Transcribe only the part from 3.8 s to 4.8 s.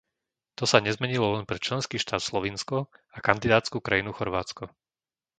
krajinu Chorvátsko.